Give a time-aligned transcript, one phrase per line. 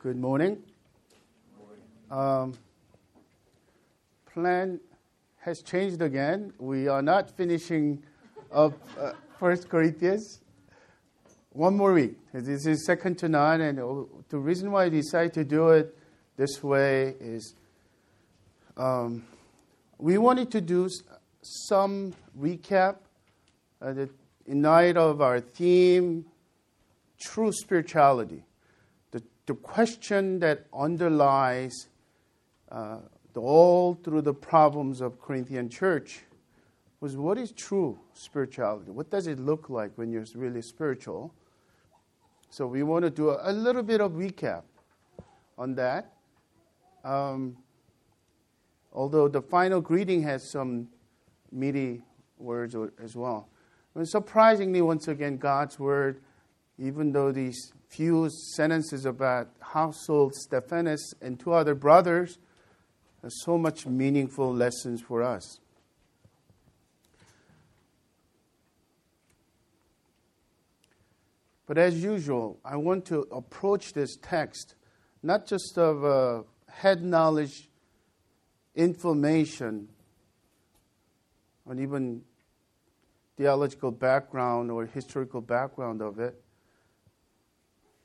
[0.00, 0.62] Good morning.
[2.08, 2.54] Um,
[4.32, 4.78] plan
[5.38, 6.52] has changed again.
[6.60, 8.04] We are not finishing
[8.52, 10.40] up uh, First Corinthians.
[11.50, 12.16] One more week.
[12.32, 13.78] This is second to none, and
[14.28, 15.98] the reason why I decided to do it
[16.36, 17.56] this way is
[18.76, 19.24] um,
[19.98, 20.88] we wanted to do
[21.42, 22.98] some recap
[23.82, 24.06] uh,
[24.46, 26.24] in light of our theme,
[27.18, 28.44] true spirituality
[29.48, 31.88] the question that underlies
[32.70, 32.98] uh,
[33.32, 36.20] the, all through the problems of Corinthian church
[37.00, 38.90] was what is true spirituality?
[38.90, 41.32] What does it look like when you're really spiritual?
[42.50, 44.64] So we want to do a, a little bit of recap
[45.56, 46.12] on that.
[47.02, 47.56] Um,
[48.92, 50.88] although the final greeting has some
[51.50, 52.02] meaty
[52.36, 53.48] words as well.
[53.94, 56.20] And surprisingly, once again, God's word,
[56.78, 62.38] even though these few sentences about household Stephanas and two other brothers
[63.28, 65.60] so much meaningful lessons for us.
[71.66, 74.74] But as usual, I want to approach this text
[75.22, 77.68] not just of uh, head knowledge,
[78.74, 79.88] information,
[81.66, 82.22] or even
[83.36, 86.40] theological background or historical background of it,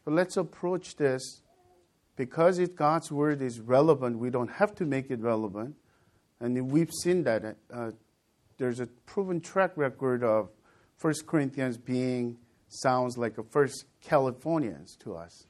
[0.05, 1.41] but let's approach this
[2.15, 4.19] because it, God's word is relevant.
[4.19, 5.75] We don't have to make it relevant,
[6.39, 7.57] and we've seen that.
[7.71, 7.91] Uh,
[8.57, 10.49] there's a proven track record of
[10.97, 12.37] First Corinthians being
[12.67, 15.47] sounds like a First Californians to us.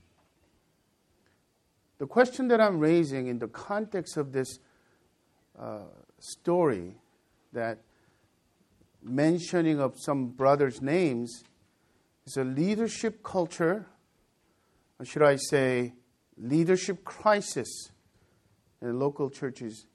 [2.00, 4.60] The question that I'm raising in the context of this
[5.58, 5.84] uh,
[6.20, 6.96] story,
[7.54, 7.80] that
[9.02, 11.44] mentioning of some brothers' names,
[12.26, 13.86] is a leadership culture
[15.04, 15.96] or should I say,
[16.38, 17.92] leadership crisis
[18.82, 19.86] in local churches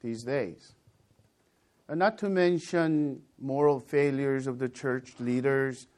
[0.00, 0.72] these days.
[1.90, 5.88] And not to mention moral failures of the church leaders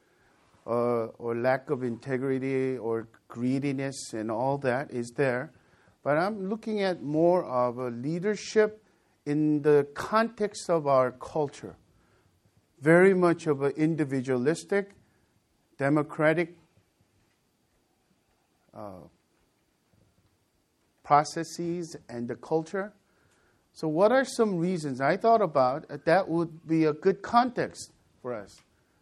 [0.67, 5.53] uh, or lack of integrity or greediness and all that is there.
[6.03, 8.83] But I'm looking at more of a leadership
[9.25, 11.77] in the context of our culture.
[12.81, 14.95] Very much of an individualistic,
[15.77, 16.57] democratic
[18.79, 19.07] uh,
[21.03, 22.93] processes and the culture.
[23.73, 27.91] So, what are some reasons I thought about that would be a good context
[28.21, 28.61] for us?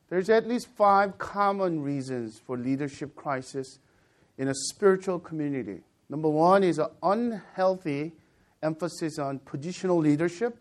[0.09, 3.79] There's at least five common reasons for leadership crisis
[4.37, 5.81] in a spiritual community.
[6.09, 8.13] Number one is an unhealthy
[8.63, 10.57] emphasis on positional leadership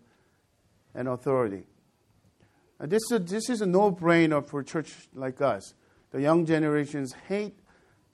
[0.94, 1.62] and authority.
[2.81, 5.75] And this, is a, this is a no brainer for a church like us.
[6.10, 7.55] The young generations hate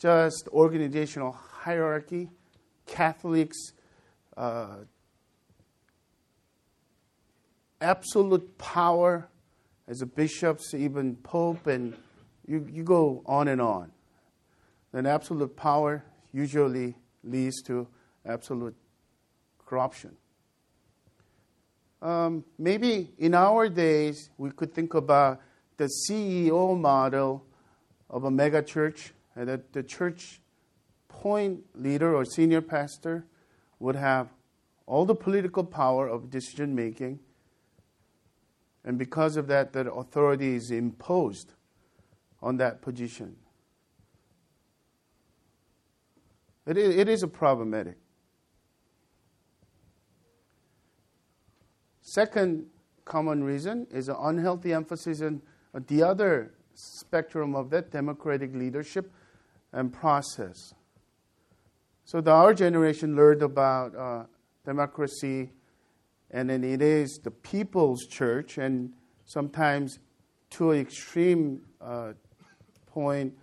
[0.02, 2.28] just organizational hierarchy,
[2.86, 3.72] Catholics,
[4.36, 4.78] uh,
[7.80, 9.28] absolute power
[9.86, 11.94] as a bishops, even pope, and
[12.48, 13.92] you, you go on and on.
[14.90, 17.86] Then absolute power usually leads to
[18.26, 18.74] absolute
[19.64, 20.16] corruption.
[22.00, 25.40] Um, maybe in our days, we could think about
[25.76, 27.46] the CEO model
[28.10, 30.40] of a megachurch and that the church
[31.08, 33.26] point leader or senior pastor
[33.78, 34.28] would have
[34.86, 37.18] all the political power of decision making.
[38.84, 41.54] And because of that, that authority is imposed
[42.42, 43.36] on that position.
[46.66, 47.96] It is, it is a problematic.
[52.00, 52.66] Second
[53.04, 55.40] common reason is an unhealthy emphasis on
[55.86, 59.12] the other spectrum of that democratic leadership
[59.72, 60.74] and process.
[62.04, 64.24] So the, our generation learned about uh,
[64.64, 65.50] democracy,
[66.30, 68.92] and then it is the people's church, and
[69.24, 69.98] sometimes
[70.50, 72.12] to an extreme uh,
[72.86, 73.34] point,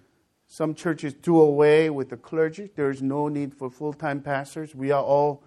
[0.47, 2.69] some churches do away with the clergy.
[2.75, 4.75] There is no need for full time pastors.
[4.75, 5.43] We are all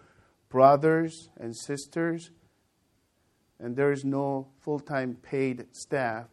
[0.48, 2.30] brothers and sisters,
[3.58, 6.26] and there is no full time paid staff.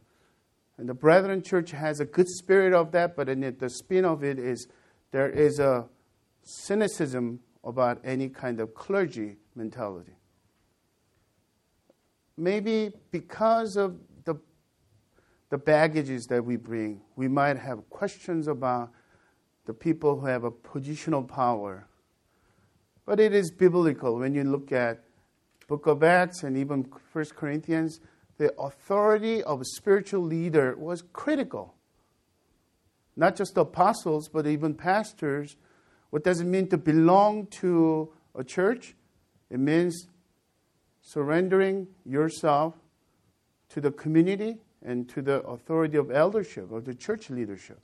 [0.79, 4.05] And the Brethren Church has a good spirit of that, but in it, the spin
[4.05, 4.65] of it is
[5.11, 5.89] there is a
[6.41, 10.13] cynicism about any kind of clergy mentality.
[12.37, 14.35] Maybe because of the,
[15.49, 18.89] the baggages that we bring, we might have questions about
[19.65, 21.89] the people who have a positional power.
[23.05, 25.03] But it is biblical when you look at
[25.67, 27.99] Book of Acts and even First Corinthians
[28.39, 31.75] the authority of a spiritual leader was critical.
[33.15, 35.55] Not just apostles, but even pastors
[36.09, 38.95] What does it mean to belong to a church?
[39.49, 40.07] It means
[41.01, 42.75] surrendering yourself
[43.69, 47.79] to the community and to the authority of eldership, or the church leadership.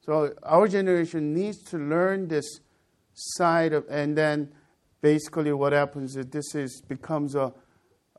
[0.00, 2.60] So our generation needs to learn this
[3.12, 4.50] side of, and then
[5.02, 7.52] basically what happens is this is becomes a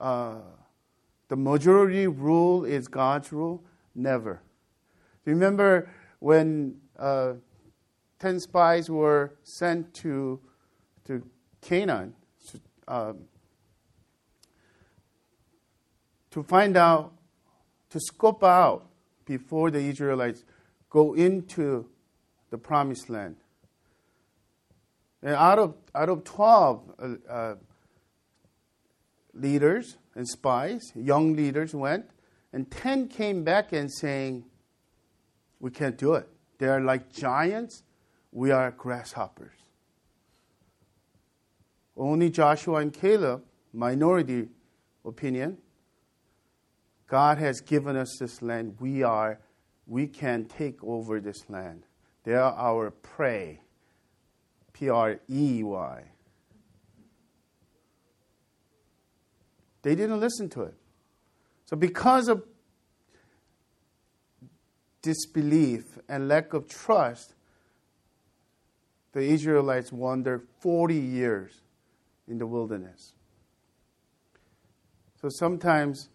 [0.02, 0.42] uh,
[1.30, 3.64] the majority rule is God's rule.
[3.96, 4.42] Never.
[5.26, 5.90] Remember
[6.20, 7.34] when uh,
[8.20, 10.42] ten spies were sent to
[11.06, 11.24] to
[11.62, 12.14] Canaan
[12.88, 13.20] um,
[16.32, 17.14] to find out,
[17.90, 18.88] to scope out
[19.26, 20.44] before the Israelites
[20.90, 21.88] go into
[22.50, 23.36] the promised land.
[25.22, 27.56] And out of, out of 12 uh, uh,
[29.34, 32.06] leaders and spies, young leaders went,
[32.54, 34.46] and 10 came back and saying,
[35.60, 36.28] We can't do it.
[36.58, 37.84] They are like giants,
[38.32, 39.54] we are grasshoppers.
[41.96, 43.44] Only Joshua and Caleb,
[43.74, 44.48] minority
[45.06, 45.58] opinion,
[47.08, 48.78] God has given us this land.
[48.80, 49.40] We are,
[49.86, 51.84] we can take over this land.
[52.24, 53.62] They are our prey.
[54.72, 56.04] P R E Y.
[59.82, 60.76] They didn't listen to it.
[61.66, 62.44] So, because of
[65.02, 67.34] disbelief and lack of trust,
[69.14, 71.62] the Israelites wandered 40 years
[72.28, 73.14] in the wilderness.
[75.22, 76.10] So sometimes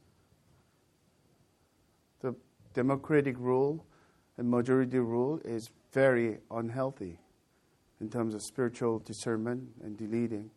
[2.21, 2.35] the
[2.75, 3.85] democratic rule
[4.37, 7.21] and majority rule is very unhealthy
[8.01, 10.51] in terms of spiritual discernment and deleting.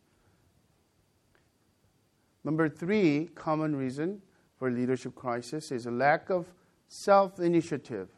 [2.50, 4.24] Number three common reason
[4.58, 6.48] for leadership crisis is a lack of
[6.88, 8.10] self initiative,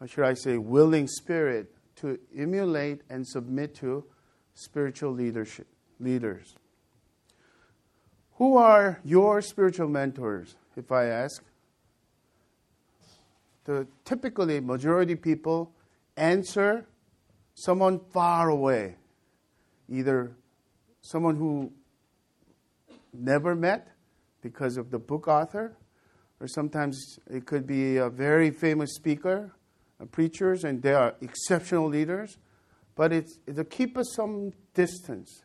[0.00, 4.06] or should I say, willing spirit to emulate and submit to
[4.54, 5.66] spiritual leadership
[6.00, 6.56] leaders.
[8.36, 11.44] Who are your spiritual mentors, if I ask?
[13.64, 15.74] The typically majority people
[16.16, 16.86] answer
[17.52, 18.96] someone far away,
[19.90, 20.34] either
[21.02, 21.70] someone who
[23.20, 23.88] never met
[24.42, 25.76] because of the book author,
[26.40, 29.52] or sometimes it could be a very famous speaker,
[30.12, 32.38] preachers, and they are exceptional leaders,
[32.94, 35.42] but it's to keep us some distance.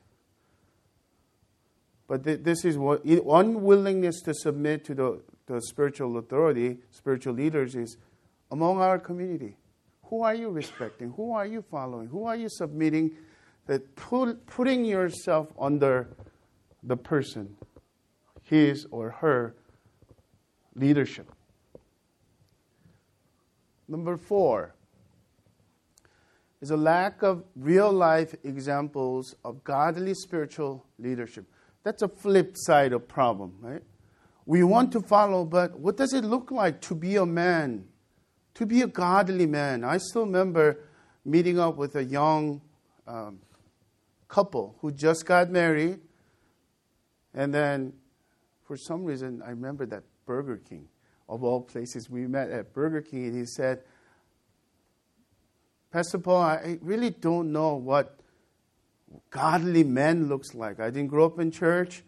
[2.07, 7.75] But th- this is what unwillingness to submit to the, the spiritual authority, spiritual leaders,
[7.75, 7.97] is
[8.51, 9.55] among our community.
[10.03, 11.13] Who are you respecting?
[11.15, 12.07] Who are you following?
[12.07, 13.11] Who are you submitting?
[13.67, 16.09] That put, putting yourself under
[16.83, 17.55] the person,
[18.43, 19.55] his or her
[20.75, 21.31] leadership.
[23.87, 24.73] Number four
[26.61, 31.45] is a lack of real life examples of godly spiritual leadership.
[31.83, 33.81] That's a flip side of problem, right?
[34.45, 37.85] We want to follow, but what does it look like to be a man,
[38.55, 39.83] to be a godly man?
[39.83, 40.79] I still remember
[41.25, 42.61] meeting up with a young
[43.07, 43.39] um,
[44.27, 45.99] couple who just got married,
[47.33, 47.93] and then
[48.63, 50.87] for some reason I remember that Burger King
[51.31, 53.81] of all places we met at Burger King, and he said,
[55.89, 58.19] Pastor Paul, I really don't know what
[59.29, 60.81] godly man looks like.
[60.81, 62.03] I didn't grow up in church,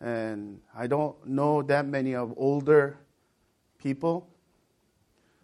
[0.00, 2.98] and I don't know that many of older
[3.78, 4.28] people.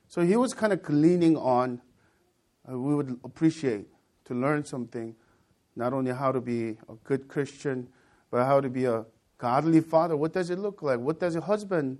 [0.08, 1.82] So he was kind of leaning on,
[2.70, 3.86] uh, we would appreciate
[4.24, 5.14] to learn something,
[5.76, 7.88] not only how to be a good Christian,
[8.30, 9.04] but how to be a
[9.38, 10.16] godly father.
[10.16, 11.00] What does it look like?
[11.00, 11.98] What does a husband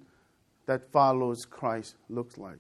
[0.67, 2.59] that follows Christ look like?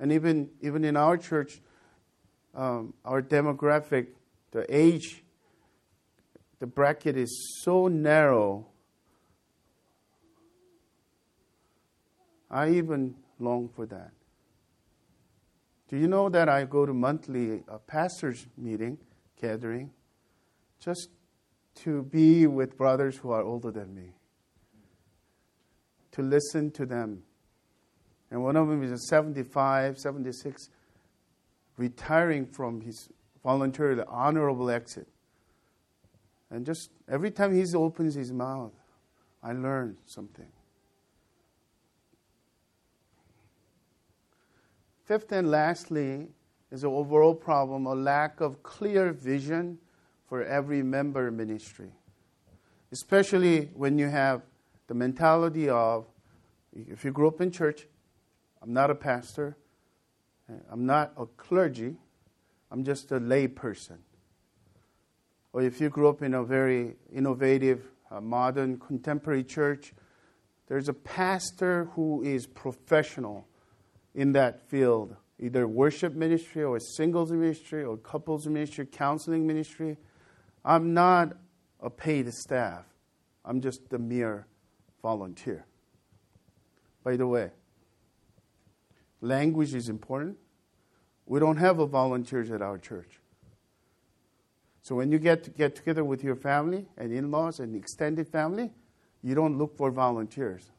[0.00, 1.60] And even, even in our church,
[2.54, 4.08] um, our demographic
[4.50, 5.22] the age,
[6.58, 8.66] the bracket is so narrow.
[12.50, 14.12] I even long for that.
[15.88, 18.98] Do you know that I go to monthly uh, pastors' meeting,
[19.40, 19.90] gathering,
[20.80, 21.08] just
[21.84, 24.12] to be with brothers who are older than me,
[26.12, 27.22] to listen to them.
[28.30, 30.68] And one of them is 75, 76,
[31.76, 33.08] retiring from his
[33.42, 35.08] voluntarily honorable exit.
[36.50, 38.72] And just every time he opens his mouth,
[39.42, 40.48] I learn something.
[45.04, 46.28] Fifth and lastly
[46.70, 49.78] is an overall problem a lack of clear vision
[50.28, 51.90] for every member ministry.
[52.92, 54.42] Especially when you have
[54.86, 56.06] the mentality of
[56.72, 57.86] if you grew up in church,
[58.62, 59.56] I'm not a pastor,
[60.70, 61.96] I'm not a clergy,
[62.70, 63.98] I'm just a lay person.
[65.52, 69.92] Or if you grew up in a very innovative, uh, modern, contemporary church,
[70.68, 73.46] there's a pastor who is professional
[74.14, 79.96] in that field, either worship ministry or singles ministry or couples ministry, counseling ministry.
[80.68, 81.34] I'm not
[81.80, 82.84] a paid staff.
[83.42, 84.46] I'm just a mere
[85.00, 85.64] volunteer.
[87.02, 87.52] By the way,
[89.22, 90.36] language is important.
[91.24, 93.18] We don't have a volunteers at our church.
[94.82, 98.70] So when you get to get together with your family and in-laws and extended family,
[99.22, 100.70] you don't look for volunteers.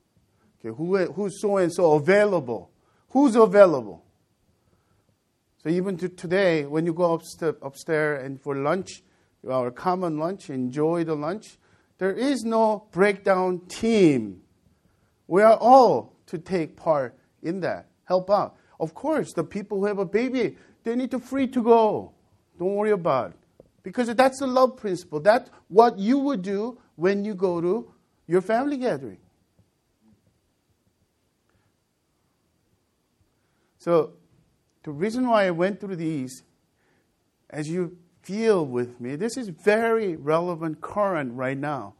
[0.59, 2.69] Okay, who, who's so and so available?
[3.09, 4.05] Who's available?
[5.63, 7.19] So even to today, when you go
[7.63, 9.01] upstairs and for lunch,
[9.47, 11.57] our common lunch, enjoy the lunch,
[11.97, 14.41] there is no breakdown team.
[15.27, 18.55] We are all to take part in that, help out.
[18.79, 22.13] Of course, the people who have a baby, they need to free to go.
[22.57, 23.65] Don't worry about it.
[23.83, 25.19] Because that's the love principle.
[25.19, 27.91] That's what you would do when you go to
[28.27, 29.17] your family gathering.
[33.79, 34.13] So,
[34.83, 36.43] the reason why I went through these,
[37.49, 37.97] as you
[38.29, 41.95] feel with me, this is very relevant, current right now.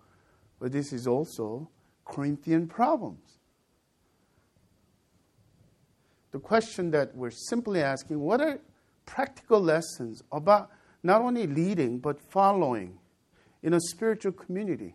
[0.60, 1.70] But this is also
[2.06, 3.40] Corinthian problems.
[6.32, 8.60] The question that we're simply asking what are
[9.08, 10.70] practical lessons about
[11.02, 13.00] not only leading but following
[13.64, 14.94] in a spiritual community?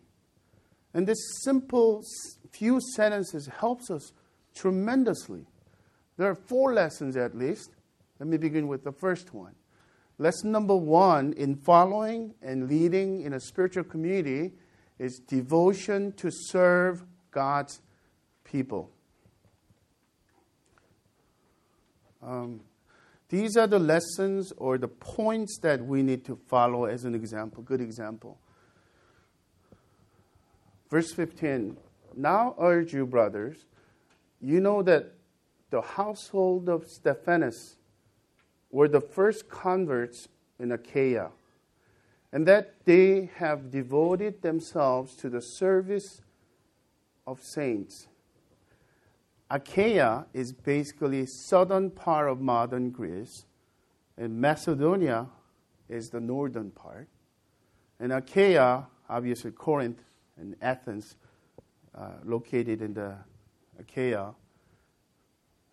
[0.93, 2.05] And this simple
[2.53, 4.13] few sentences helps us
[4.55, 5.47] tremendously.
[6.17, 7.71] There are four lessons at least.
[8.21, 9.55] Let me begin with the first one.
[10.19, 14.53] Lesson number one in following and leading in a spiritual community
[14.99, 17.81] is devotion to serve God's
[18.45, 18.91] people.
[22.23, 22.61] Um,
[23.29, 27.63] these are the lessons or the points that we need to follow as an example,
[27.63, 28.39] good example.
[30.89, 31.77] Verse 15
[32.17, 33.67] Now urge you, brothers,
[34.41, 35.15] you know that
[35.71, 37.77] the household of Stephanas
[38.75, 40.29] were the first converts
[40.59, 41.31] in Achaia,
[42.33, 46.23] and that they have devoted themselves to the service
[47.25, 48.09] of saints.
[49.49, 53.47] Achaia is basically southern part of modern Greece,
[54.19, 55.29] and Macedonia
[55.89, 57.07] is the northern part.
[58.01, 60.03] And Achaia, obviously Corinth
[60.37, 61.15] and Athens,
[61.97, 63.15] uh, located in the
[63.79, 64.35] Achaia.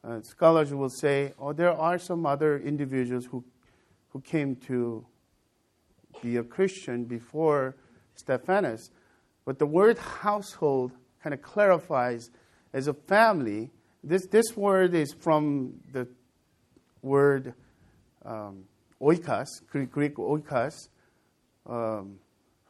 [0.03, 3.43] Uh, scholars will say, oh, there are some other individuals who,
[4.09, 5.05] who came to
[6.21, 7.75] be a Christian before
[8.15, 8.89] Stephanas.
[9.45, 10.91] But the word household
[11.21, 12.31] kind of clarifies
[12.73, 13.69] as a family.
[14.03, 16.07] This, this word is from the
[17.03, 17.53] word
[18.25, 18.63] um,
[18.99, 20.89] oikos, Greek, Greek oikos.
[21.67, 22.19] Um,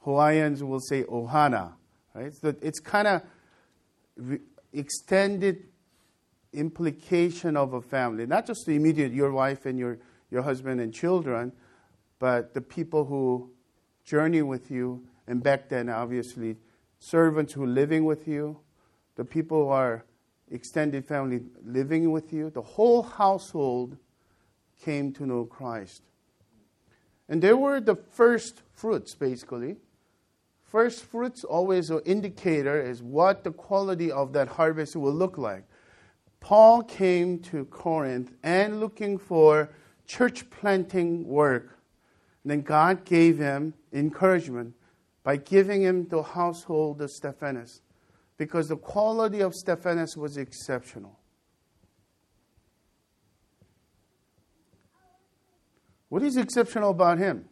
[0.04, 1.74] Hawaiians will say ohana.
[2.14, 2.34] Right?
[2.34, 3.22] So it's kind of
[4.74, 5.71] extended
[6.54, 9.98] implication of a family, not just the immediate, your wife and your,
[10.30, 11.52] your husband and children,
[12.20, 13.50] but the people who
[14.04, 16.58] journey with you, and back then, obviously,
[17.00, 18.60] servants who are living with you,
[19.16, 20.06] the people who are
[20.52, 23.98] extended family living with you, the whole household
[24.84, 26.04] came to know Christ.
[27.30, 29.78] And they were the first fruits, basically.
[30.64, 35.64] First fruits always an indicator is what the quality of that harvest will look like.
[36.42, 39.70] Paul came to Corinth and looking for
[40.06, 41.78] church planting work.
[42.44, 44.74] And then God gave him encouragement
[45.24, 47.82] by giving him the household of Stephanas
[48.38, 51.20] because the quality of Stephanas was exceptional.
[56.10, 57.46] What is exceptional about him?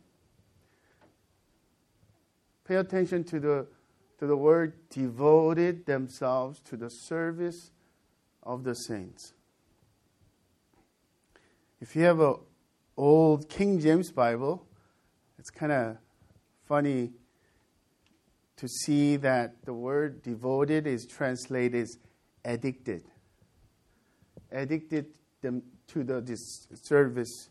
[2.68, 3.68] Pay attention to the,
[4.18, 7.72] to the word devoted themselves to the service
[8.50, 9.34] of the saints.
[11.80, 12.36] If you have an
[12.98, 14.66] old King James Bible,
[15.38, 15.98] it's kind of
[16.68, 17.12] funny
[18.58, 21.98] to see that the word devoted is translated as
[22.44, 23.04] addicted.
[24.52, 25.06] Addicted
[25.42, 26.36] them to the
[26.74, 27.50] service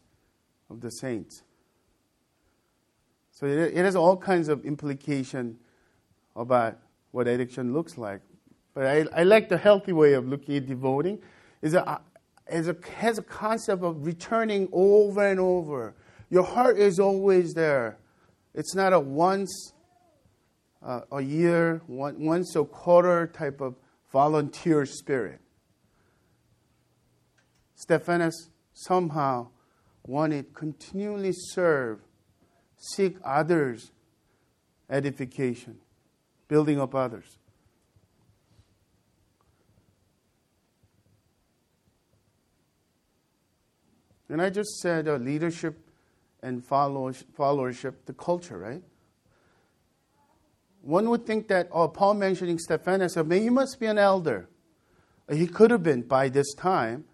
[0.69, 1.43] of the saints.
[3.31, 5.59] So it, it has all kinds of implication
[6.35, 6.77] about
[7.13, 8.21] what addiction looks like.
[8.79, 11.19] But I, I like the healthy way of looking at devoting.
[11.63, 12.01] Is a,
[12.49, 15.97] is a, has a concept of returning over and over.
[16.31, 17.99] Your heart is always there.
[18.55, 19.73] It's not a once
[20.81, 23.75] uh, a year, one, once a quarter type of
[24.13, 25.41] volunteer spirit.
[27.75, 29.49] Stephanas somehow
[30.07, 31.99] wanted continually serve,
[32.77, 33.91] seek others'
[34.89, 35.79] edification,
[36.47, 37.39] building up others.
[44.29, 45.79] And I just said uh, leadership
[46.43, 48.83] and followership, the culture, right?
[50.83, 54.49] One would think that, oh, Paul mentioning Stephanas, I mean, he must be an elder.
[55.31, 57.05] He could have been by this time,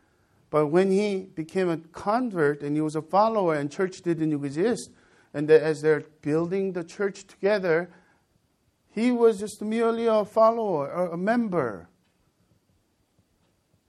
[0.50, 4.90] but when he became a convert and he was a follower and church didn't exist,
[5.32, 7.90] and as they're building the church together,
[8.90, 11.88] he was just merely a follower or a member.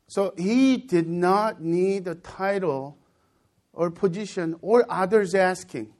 [0.07, 2.97] So he did not need a title
[3.75, 5.93] or position or others asking.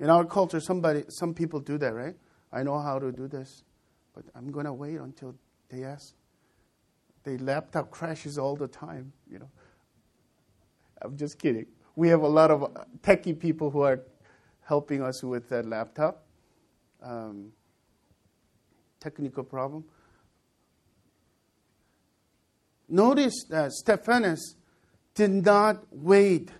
[0.00, 2.16] In our culture, somebody, some people do that, right?
[2.52, 3.62] I know how to do this,
[4.14, 5.34] but I'm going to wait until
[5.68, 6.14] they ask.
[7.22, 9.48] The laptop crashes all the time, you know.
[11.00, 11.66] I'm just kidding.
[11.96, 14.00] We have a lot of techie people who are
[14.62, 16.24] helping us with that laptop.
[17.02, 17.52] Um,
[19.00, 19.84] technical problem.
[22.88, 24.56] Notice that Stephanas
[25.14, 26.50] did not wait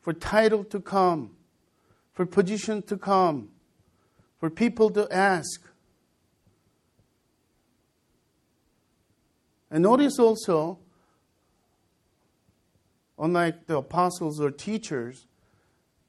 [0.00, 1.30] for title to come,
[2.12, 3.48] for position to come,
[4.38, 5.62] for people to ask.
[9.70, 10.78] And notice also,
[13.18, 15.26] unlike the apostles or teachers,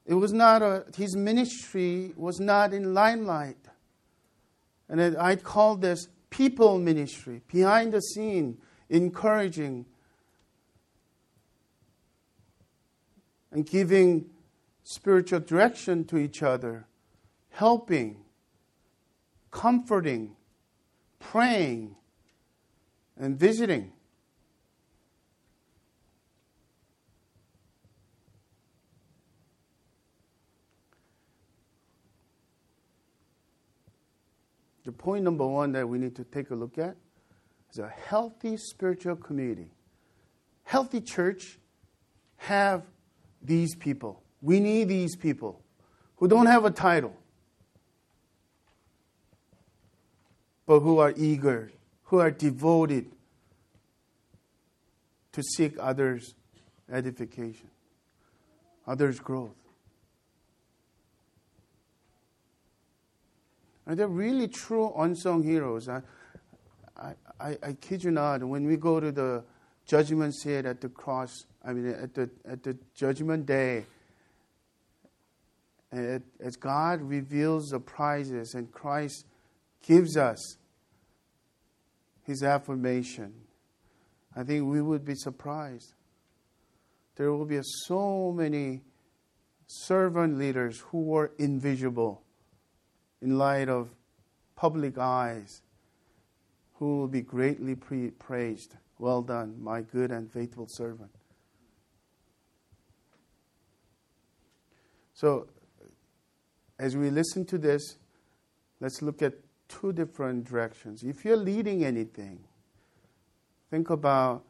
[0.04, 3.56] it was not a, his ministry was not in limelight.
[4.88, 9.86] And I call this people ministry, behind the scene, encouraging,
[13.56, 14.26] and giving
[14.84, 16.86] spiritual direction to each other,
[17.48, 18.18] helping,
[19.50, 20.36] comforting,
[21.18, 21.96] praying,
[23.16, 23.90] and visiting.
[34.84, 36.94] The point number one that we need to take a look at
[37.72, 39.70] is a healthy spiritual community.
[40.64, 41.58] Healthy church
[42.36, 42.82] have
[43.46, 44.22] these people.
[44.42, 45.62] We need these people
[46.16, 47.14] who don't have a title,
[50.66, 51.70] but who are eager,
[52.04, 53.06] who are devoted
[55.32, 56.34] to seek others'
[56.90, 57.68] edification,
[58.86, 59.54] others' growth.
[63.86, 65.88] Are they really true unsung heroes?
[65.88, 66.02] I,
[66.96, 69.44] I, I, I kid you not, when we go to the
[69.86, 73.86] judgment seat at the cross, I mean, at the, at the judgment day,
[75.92, 79.26] as God reveals the prizes and Christ
[79.82, 80.58] gives us
[82.22, 83.34] his affirmation,
[84.36, 85.94] I think we would be surprised.
[87.16, 88.82] There will be so many
[89.66, 92.22] servant leaders who were invisible
[93.20, 93.88] in light of
[94.54, 95.62] public eyes,
[96.74, 98.76] who will be greatly praised.
[98.98, 101.15] Well done, my good and faithful servant.
[105.16, 105.48] So,
[106.78, 107.96] as we listen to this,
[108.80, 109.32] let's look at
[109.66, 111.02] two different directions.
[111.02, 112.40] If you're leading anything,
[113.70, 114.44] think about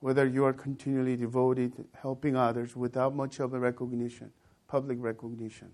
[0.00, 4.32] whether you are continually devoted helping others without much of a recognition,
[4.68, 5.70] public recognition.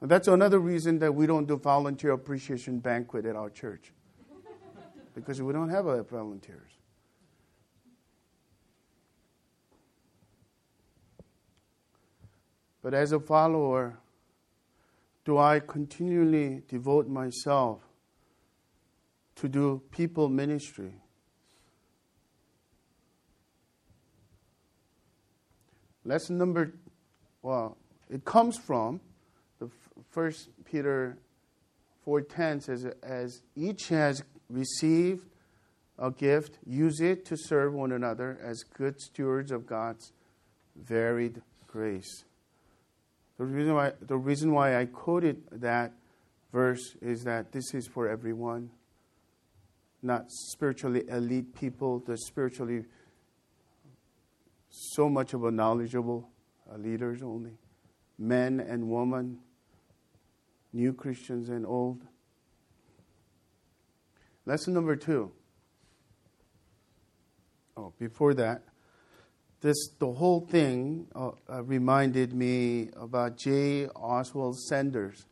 [0.00, 3.92] And that's another reason that we don't do volunteer appreciation banquet at our church.
[5.14, 6.77] because we don't have volunteers.
[12.82, 13.98] But as a follower,
[15.24, 17.82] do I continually devote myself
[19.36, 20.94] to do people ministry?
[26.04, 26.72] Lesson number,
[27.42, 27.76] well,
[28.08, 29.00] it comes from
[29.58, 29.68] the
[30.10, 31.18] First Peter
[32.06, 35.28] 4:10 says, "As each has received
[35.98, 40.12] a gift, use it to serve one another as good stewards of God's
[40.74, 42.24] varied grace."
[43.38, 45.92] The reason why, the reason why I quoted that
[46.52, 48.70] verse is that this is for everyone,
[50.02, 52.84] not spiritually elite people, the spiritually
[54.70, 56.28] so much of a knowledgeable
[56.70, 57.58] uh, leaders only,
[58.18, 59.38] men and women,
[60.72, 62.02] new Christians and old.
[64.46, 65.30] Lesson number two.
[67.76, 68.62] Oh, before that,
[69.60, 73.88] this the whole thing uh, uh, reminded me about J.
[73.88, 75.26] Oswald Sanders.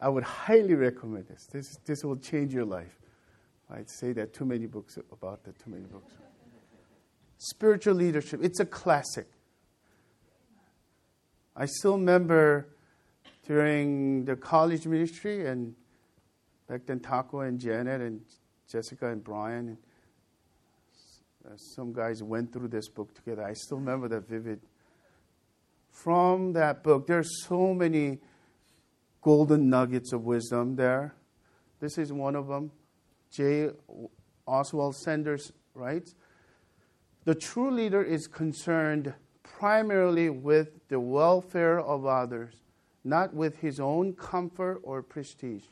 [0.00, 1.46] I would highly recommend this.
[1.46, 2.98] This this will change your life.
[3.70, 6.12] I'd say that too many books about that, too many books.
[7.38, 9.26] Spiritual leadership, it's a classic.
[11.56, 12.68] I still remember
[13.46, 15.74] during the college ministry, and
[16.68, 18.20] back then Taco and Janet and
[18.70, 19.78] Jessica and Brian, and
[21.46, 23.44] uh, some guys went through this book together.
[23.44, 24.60] I still remember that vivid.
[25.90, 28.18] From that book, there's so many
[29.20, 31.14] golden nuggets of wisdom there.
[31.80, 32.70] This is one of them.
[33.30, 33.70] J.
[34.46, 36.14] Oswald Sanders writes
[37.24, 42.54] The true leader is concerned primarily with the welfare of others,
[43.04, 45.64] not with his own comfort or prestige.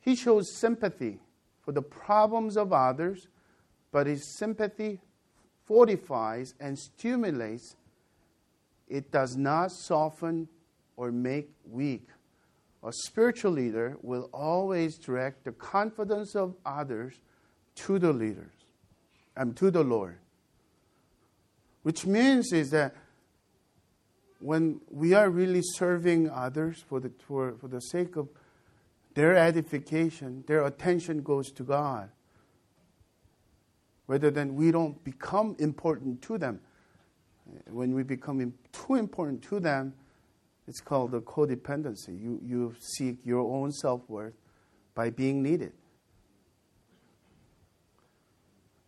[0.00, 1.20] He shows sympathy
[1.60, 3.28] for the problems of others,
[3.90, 5.00] but his sympathy
[5.64, 7.76] fortifies and stimulates.
[8.88, 10.48] It does not soften
[10.96, 12.08] or make weak.
[12.82, 17.20] A spiritual leader will always direct the confidence of others
[17.74, 18.54] to the leaders
[19.36, 20.18] and to the Lord.
[21.82, 22.94] Which means is that
[24.40, 28.28] when we are really serving others for the, for, for the sake of
[29.14, 32.10] their edification, their attention goes to God.
[34.08, 36.60] Rather than we don't become important to them.
[37.70, 39.94] When we become too important to them,
[40.66, 42.20] it's called the codependency.
[42.20, 44.34] You, you seek your own self worth
[44.94, 45.72] by being needed.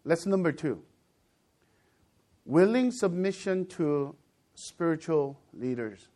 [0.04, 0.82] Lesson number two
[2.44, 4.16] willing submission to
[4.54, 6.08] spiritual leaders.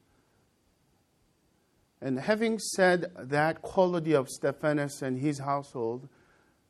[2.00, 6.08] And having said that quality of Stephanas and his household,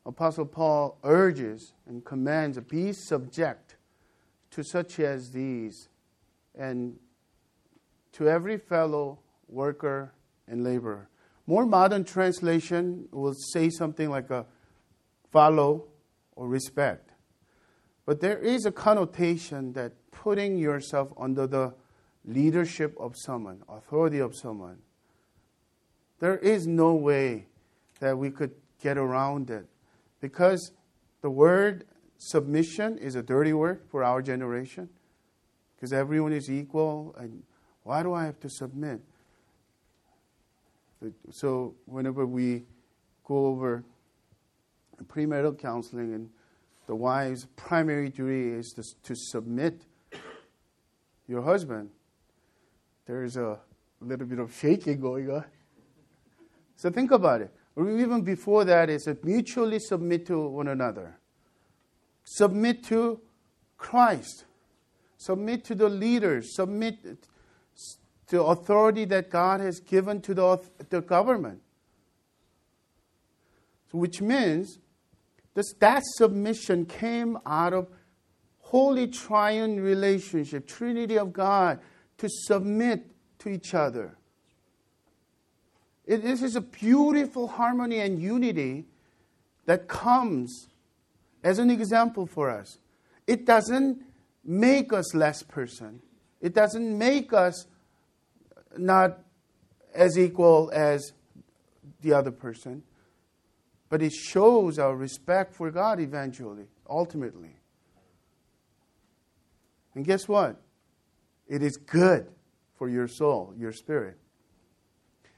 [0.06, 3.76] Apostle Paul urges and commands be subject
[4.50, 5.88] to such as these
[6.54, 6.96] and
[8.12, 10.12] to every fellow worker
[10.46, 11.08] and laborer.
[11.46, 14.46] More modern translation will say something like a
[15.32, 15.88] follow
[16.36, 17.10] or respect.
[18.06, 21.74] But there is a connotation that putting yourself under the
[22.24, 24.78] leadership of someone, authority of someone,
[26.20, 27.46] there is no way
[28.00, 29.66] that we could get around it
[30.24, 30.72] because
[31.20, 31.84] the word
[32.16, 34.88] submission is a dirty word for our generation
[35.76, 37.42] because everyone is equal and
[37.82, 39.02] why do I have to submit?
[41.30, 42.64] So, whenever we
[43.22, 43.84] go over
[45.04, 46.30] premarital counseling, and
[46.86, 49.82] the wife's primary duty is to, to submit
[51.28, 51.90] your husband,
[53.04, 53.60] there's a
[54.00, 55.44] little bit of shaking going on.
[56.76, 57.54] So, think about it.
[57.76, 61.18] Or even before that, is mutually submit to one another,
[62.24, 63.20] submit to
[63.76, 64.44] Christ,
[65.16, 67.26] submit to the leaders, submit
[68.28, 71.60] to authority that God has given to the, the government.
[73.90, 74.78] So which means
[75.54, 77.88] this, that submission came out of
[78.58, 81.80] holy triune relationship, Trinity of God,
[82.18, 83.10] to submit
[83.40, 84.16] to each other.
[86.06, 88.84] It, this is a beautiful harmony and unity
[89.66, 90.68] that comes
[91.42, 92.78] as an example for us.
[93.26, 94.02] It doesn't
[94.44, 96.02] make us less person.
[96.40, 97.66] It doesn't make us
[98.76, 99.18] not
[99.94, 101.12] as equal as
[102.02, 102.82] the other person,
[103.88, 107.56] but it shows our respect for God eventually, ultimately.
[109.94, 110.60] And guess what?
[111.48, 112.26] It is good
[112.76, 114.18] for your soul, your spirit.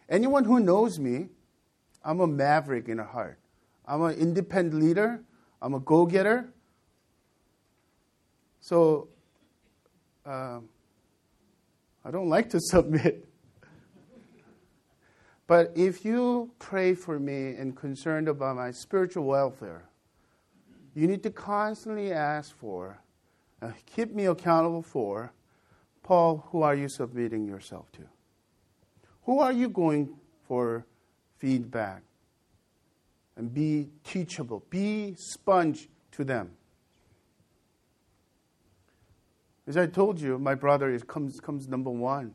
[0.09, 1.29] Anyone who knows me,
[2.05, 3.39] I'm a maverick in a heart.
[3.87, 5.23] I'm an independent leader.
[5.61, 6.53] I'm a go getter.
[8.61, 9.09] So,
[10.25, 10.69] um,
[12.05, 13.29] I don't like to submit.
[15.47, 19.85] But if you pray for me and concerned about my spiritual welfare,
[20.95, 22.99] you need to constantly ask for,
[23.63, 25.33] uh, keep me accountable for,
[26.03, 28.03] Paul, who are you submitting yourself to?
[29.27, 30.09] Who are you going
[30.47, 30.87] for
[31.39, 32.03] feedback?
[33.37, 36.53] And be teachable, be sponge to them.
[39.67, 42.35] As I told you, my brother is, comes, comes number one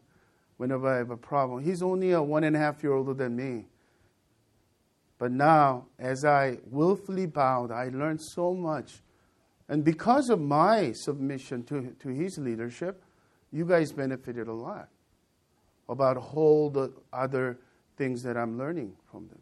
[0.58, 1.64] whenever I have a problem.
[1.64, 3.68] He's only a one and a half year older than me.
[5.18, 9.02] But now, as I willfully bowed, I learned so much.
[9.70, 13.02] And because of my submission to, to his leadership,
[13.50, 14.90] you guys benefited a lot
[15.90, 17.60] about all the other
[17.98, 19.40] things that I'm learning from them.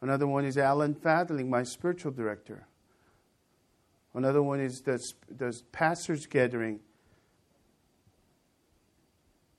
[0.00, 2.66] Another one is Alan Fadling, my spiritual director.
[4.14, 6.80] Another one is the, the pastor's gathering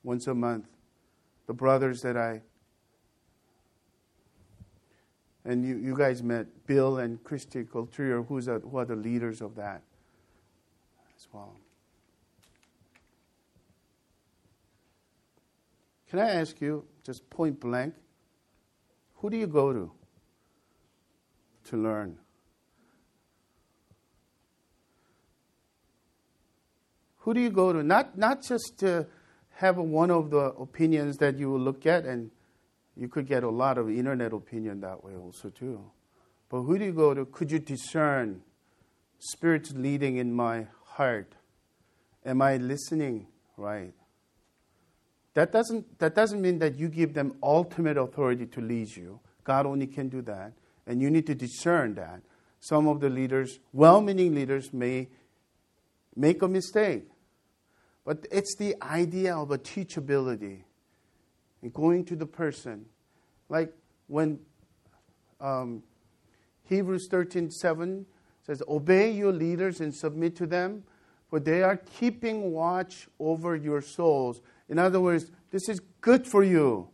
[0.02, 0.66] once a month,
[1.46, 2.42] the brothers that I.
[5.44, 9.40] And you, you guys met Bill and Christy Coulter, who's a, who are the leaders
[9.40, 9.82] of that
[11.16, 11.56] as well.
[16.10, 17.94] Can I ask you, just point blank,
[19.16, 19.92] who do you go to
[21.64, 22.18] to learn?
[27.18, 27.82] Who do you go to?
[27.82, 29.06] Not, not just to
[29.56, 32.30] have one of the opinions that you will look at, and
[32.96, 35.90] you could get a lot of internet opinion that way also too.
[36.48, 37.26] But who do you go to?
[37.26, 38.40] Could you discern
[39.18, 41.34] Spirit's leading in my heart?
[42.24, 43.92] Am I listening right?
[45.38, 49.20] That doesn't, that doesn't mean that you give them ultimate authority to lead you.
[49.44, 50.52] God only can do that.
[50.84, 52.22] And you need to discern that.
[52.58, 55.06] Some of the leaders, well meaning leaders, may
[56.16, 57.04] make a mistake.
[58.04, 60.62] But it's the idea of a teachability
[61.62, 62.86] and going to the person.
[63.48, 63.72] Like
[64.08, 64.40] when
[65.40, 65.84] um,
[66.64, 68.06] Hebrews 13 7
[68.44, 70.82] says, Obey your leaders and submit to them,
[71.30, 76.44] for they are keeping watch over your souls in other words, this is good for
[76.44, 76.88] you.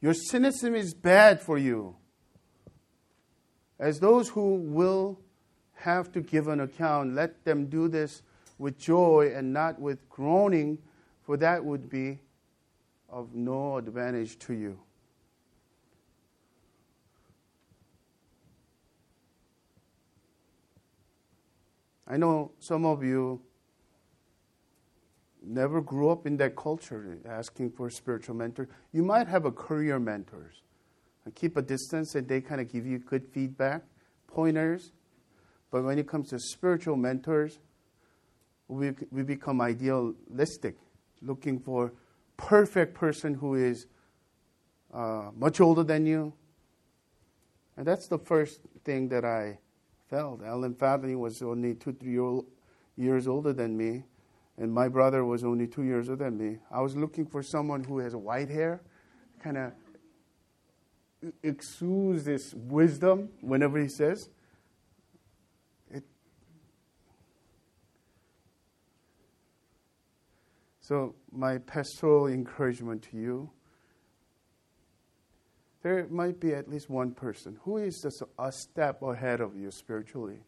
[0.00, 1.96] Your cynicism is bad for you.
[3.78, 5.18] As those who will
[5.74, 8.22] have to give an account, let them do this
[8.58, 10.78] with joy and not with groaning,
[11.22, 12.18] for that would be
[13.08, 14.78] of no advantage to you.
[22.06, 23.40] I know some of you
[25.48, 28.68] never grew up in that culture asking for spiritual mentor.
[28.92, 30.62] You might have a career mentors.
[31.34, 33.82] Keep a distance and they kind of give you good feedback,
[34.26, 34.92] pointers.
[35.70, 37.58] But when it comes to spiritual mentors,
[38.66, 40.76] we, we become idealistic,
[41.20, 41.92] looking for
[42.36, 43.86] perfect person who is
[44.92, 46.32] uh, much older than you.
[47.76, 49.58] And that's the first thing that I
[50.08, 50.42] felt.
[50.42, 52.18] Alan Fadling was only two, three
[52.96, 54.04] years older than me
[54.58, 56.58] and my brother was only two years older than me.
[56.70, 58.82] I was looking for someone who has white hair,
[59.42, 59.72] kind of
[61.42, 64.28] exudes this wisdom whenever he says.
[65.90, 66.04] It,
[70.80, 73.50] so, my pastoral encouragement to you
[75.82, 79.70] there might be at least one person who is just a step ahead of you
[79.70, 80.40] spiritually.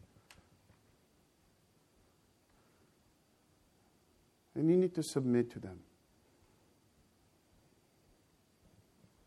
[4.55, 5.79] And you need to submit to them.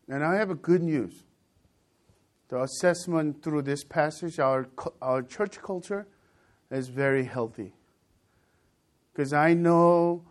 [0.07, 1.23] And I have a good news.
[2.49, 4.67] The assessment through this passage, our,
[5.01, 6.07] our church culture
[6.69, 7.73] is very healthy.
[9.11, 10.23] Because I know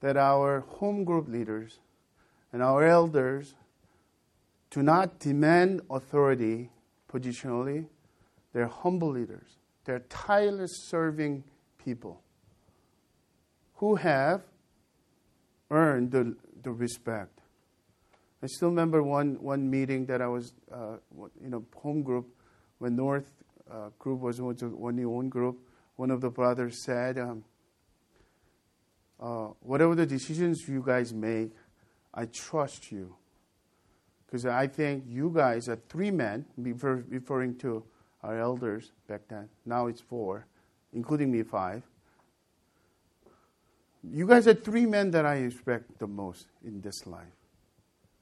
[0.00, 1.78] that our home group leaders
[2.52, 3.54] and our elders
[4.70, 6.70] do not demand authority
[7.10, 7.86] positionally.
[8.52, 9.56] They're humble leaders.
[9.84, 11.44] They're tireless serving
[11.82, 12.23] people
[13.74, 14.42] who have
[15.70, 17.40] earned the, the respect.
[18.42, 20.96] I still remember one, one meeting that I was, uh,
[21.42, 22.28] you know, home group,
[22.78, 23.30] when North
[23.70, 25.58] uh, group was one new own group.
[25.96, 27.44] One of the brothers said, um,
[29.18, 31.52] uh, "Whatever the decisions you guys make,
[32.12, 33.14] I trust you,
[34.26, 37.84] because I think you guys are three men, referring to
[38.22, 39.48] our elders back then.
[39.64, 40.46] Now it's four,
[40.92, 41.82] including me, five.
[44.12, 47.36] You guys are three men that I respect the most in this life,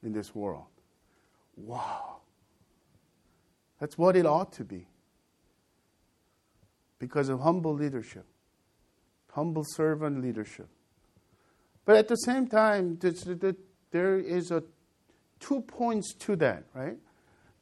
[0.01, 0.65] in this world.
[1.57, 2.17] Wow.
[3.79, 4.87] That's what it ought to be.
[6.99, 8.25] Because of humble leadership,
[9.31, 10.67] humble servant leadership.
[11.85, 12.97] But at the same time,
[13.91, 14.63] there is a
[15.41, 16.97] two points to that, right?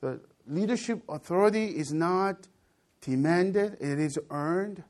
[0.02, 2.48] The leadership authority is not
[3.02, 4.84] demanded, it is earned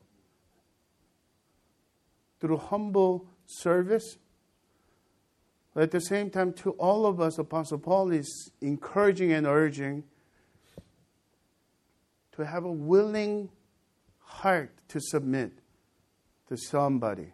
[2.41, 4.17] through humble service.
[5.73, 10.03] But at the same time, to all of us, Apostle Paul is encouraging and urging
[12.33, 13.49] to have a willing
[14.19, 15.53] heart to submit
[16.49, 17.31] to somebody.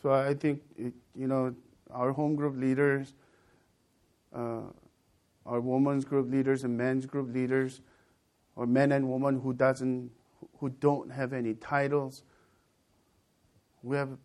[0.00, 1.54] So I think, it, you know,
[1.90, 3.14] our home group leaders,
[4.34, 4.60] uh,
[5.46, 7.80] our women's group leaders and men's group leaders,
[8.56, 10.10] or men and women who doesn't
[10.64, 12.22] who don't have any titles.
[13.82, 14.16] We have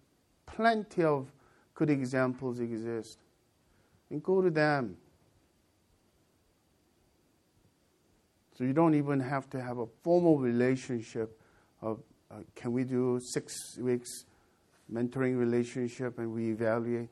[0.46, 1.28] plenty of
[1.76, 3.18] good examples exist.
[4.10, 4.96] And go to them.
[8.58, 11.38] So you don't even have to have a formal relationship
[11.82, 12.00] of
[12.32, 14.24] uh, can we do six weeks
[14.92, 17.10] mentoring relationship and we evaluate.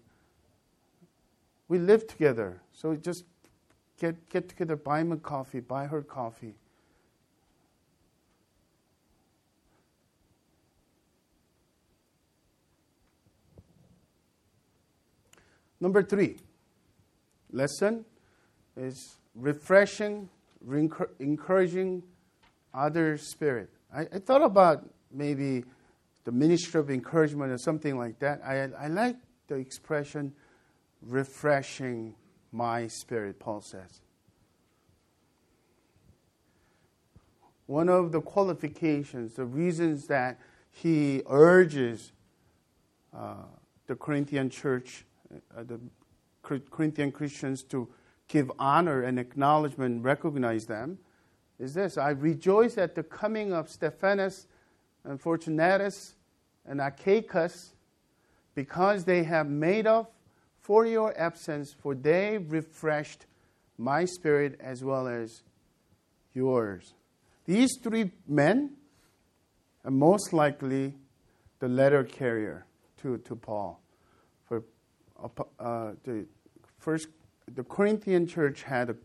[1.68, 2.62] We live together.
[2.72, 3.26] So just
[4.00, 6.56] get, get together, buy him a coffee, buy her coffee.
[15.80, 16.38] Number three,
[17.52, 18.06] lesson
[18.76, 20.30] is refreshing,
[21.20, 22.04] encouraging
[22.74, 23.70] other spirit.
[23.94, 25.64] I, I, thought about maybe
[26.24, 28.42] the ministry of encouragement or something like that.
[28.44, 29.16] I, I like
[29.48, 30.34] the expression
[31.02, 32.16] refreshing
[32.52, 34.02] my spirit, Paul says.
[37.68, 40.40] One of the qualifications, the reasons that
[40.72, 42.12] he urges
[43.16, 43.36] uh,
[43.88, 45.06] the Corinthian church,
[45.56, 45.80] uh, the
[46.44, 47.90] Corinthian Christians to
[48.28, 51.00] give honor and acknowledgement, recognize them,
[51.60, 54.48] is this I rejoice at the coming of Stephanas
[55.04, 56.16] and Fortunatus
[56.66, 57.74] and Achaicus
[58.54, 60.14] because they have made up
[60.60, 63.26] for your absence, for they refreshed
[63.78, 65.44] my spirit as well as
[66.34, 66.94] yours.
[67.46, 68.72] These three men
[69.86, 70.94] are most likely
[71.60, 72.66] the letter carrier
[73.02, 73.80] to, to Paul.
[75.20, 76.26] Uh, the
[76.78, 77.08] first,
[77.54, 78.96] the Corinthian church had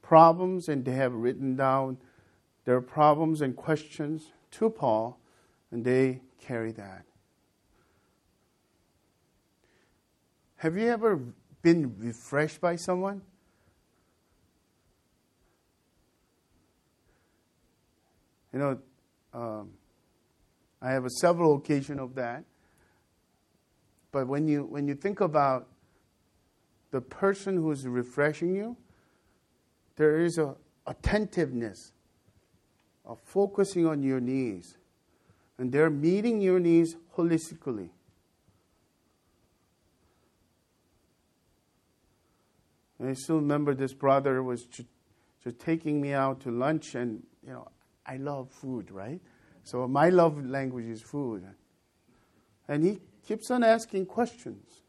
[0.00, 1.98] problems, and they have written down
[2.64, 5.18] their problems and questions to Paul,
[5.70, 7.04] and they carry that.
[10.56, 11.18] Have you ever
[11.62, 13.22] been refreshed by someone?
[18.52, 18.78] You know,
[19.34, 19.70] um,
[20.80, 22.44] I have a several occasion of that.
[24.12, 25.66] But when you when you think about
[26.90, 28.76] the person who's refreshing you,
[29.96, 30.54] there is a
[30.86, 31.92] attentiveness
[33.04, 34.76] of focusing on your needs,
[35.58, 37.88] and they're meeting your needs holistically.
[42.98, 44.88] And I still remember this brother was just,
[45.42, 47.68] just taking me out to lunch, and you know,
[48.06, 49.20] I love food, right?
[49.64, 51.44] So my love language is food.
[52.68, 54.82] And he keeps on asking questions.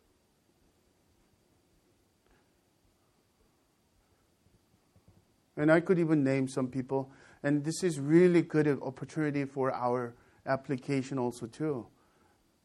[5.56, 7.12] And I could even name some people.
[7.44, 10.16] And this is really good opportunity for our
[10.46, 11.86] application also too.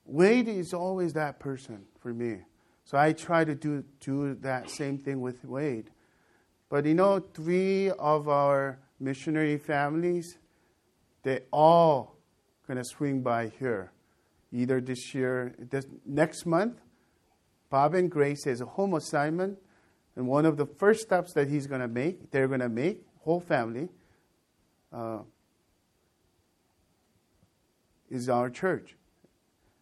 [0.04, 2.38] Wade is always that person for me.
[2.84, 5.90] So I try to do, do that same thing with Wade.
[6.70, 10.38] But you know, three of our missionary families,
[11.22, 12.16] they all
[12.66, 13.92] gonna swing by here.
[14.52, 16.80] Either this year, this, next month,
[17.70, 19.58] Bob and Grace has a home assignment,
[20.16, 23.88] and one of the first stops that he's gonna make, they're gonna make, whole family,
[24.92, 25.18] uh,
[28.10, 28.96] is our church.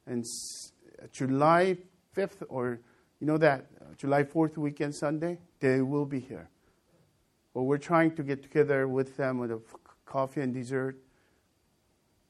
[0.06, 0.72] And s-
[1.12, 1.78] July
[2.16, 2.80] 5th or
[3.20, 6.50] you know that uh, July 4th weekend Sunday, they will be here.
[7.54, 10.98] But we're trying to get together with them with a f- coffee and dessert.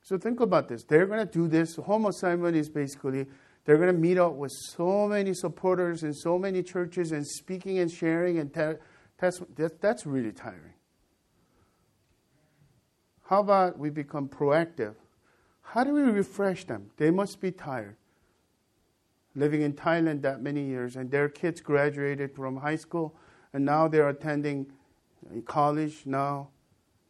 [0.07, 0.85] So think about this.
[0.85, 1.75] They're going to do this.
[1.75, 3.27] Home assignment is basically
[3.64, 7.81] they're going to meet up with so many supporters in so many churches and speaking
[7.81, 8.79] and sharing and te-
[9.19, 9.42] that's,
[9.81, 10.75] that's really tiring.
[13.25, 14.95] How about we become proactive?
[15.61, 16.92] How do we refresh them?
[16.99, 17.97] They must be tired
[19.35, 23.16] living in Thailand that many years, and their kids graduated from high school,
[23.53, 24.66] and now they're attending
[25.47, 26.07] college.
[26.07, 26.51] Now,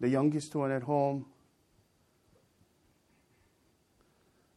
[0.01, 1.27] the youngest one at home.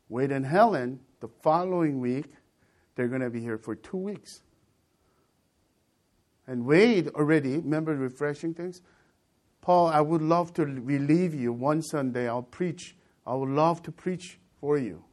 [0.10, 2.26] Wade and Helen, the following week,
[2.96, 4.42] they're going to be here for two weeks.
[6.48, 8.82] And Wade already, remember refreshing things?
[9.62, 12.28] Paul, I would love to relieve you one Sunday.
[12.28, 12.96] I'll preach.
[13.26, 15.04] I would love to preach for you.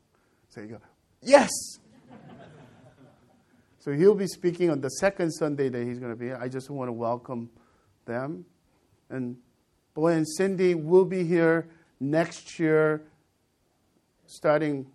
[0.48, 0.80] So you go,
[1.22, 1.50] yes!
[3.78, 6.38] So he'll be speaking on the second Sunday that he's going to be here.
[6.42, 7.48] I just want to welcome
[8.04, 8.44] them.
[9.10, 9.36] And
[9.94, 11.68] Boy and Cindy will be here
[12.00, 13.02] next year,
[14.26, 14.86] starting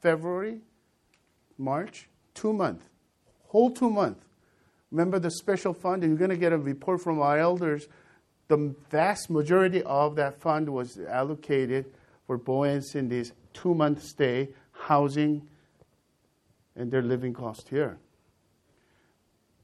[0.00, 0.60] February,
[1.58, 2.84] March, two months,
[3.48, 4.24] whole two months.
[4.90, 6.02] Remember the special fund?
[6.02, 7.88] You're going to get a report from our elders.
[8.48, 11.86] The vast majority of that fund was allocated
[12.26, 15.48] for Boy and Cindy's two month stay, housing,
[16.76, 17.98] and their living cost here.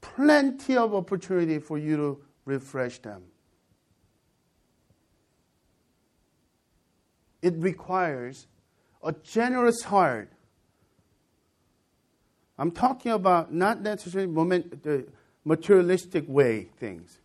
[0.01, 3.23] Plenty of opportunity for you to refresh them.
[7.41, 8.47] It requires
[9.03, 10.31] a generous heart.
[12.57, 15.07] I'm talking about not necessarily moment, the
[15.43, 17.19] materialistic way things.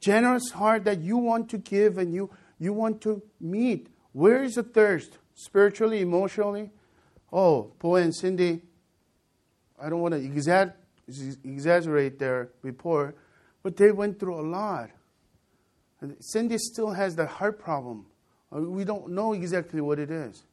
[0.00, 3.88] Generous heart that you want to give and you, you want to meet.
[4.12, 5.18] Where is the thirst?
[5.34, 6.70] Spiritually, emotionally?
[7.32, 8.62] Oh, Boy and Cindy,
[9.80, 10.78] I don't want to
[11.44, 13.16] exaggerate their report,
[13.62, 14.90] But they went through a lot.
[16.00, 18.06] And Cindy still has that heart problem.
[18.54, 20.44] Uh, we don't know exactly what it is.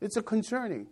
[0.00, 0.86] It's a concerning.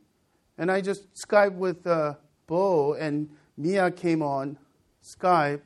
[0.58, 2.14] And I just Skype with uh,
[2.46, 4.56] Bo, and Mia came on
[5.02, 5.60] Skype.